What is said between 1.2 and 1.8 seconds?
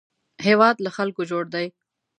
جوړ دی